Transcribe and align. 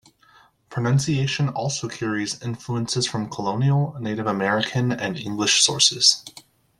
Pronunciation 0.71 1.49
also 1.49 1.87
carries 1.87 2.41
influences 2.41 3.05
from 3.07 3.29
colonial, 3.29 3.95
Native 3.99 4.25
American, 4.25 4.91
and 4.91 5.15
English 5.15 5.61
sources. 5.61 6.23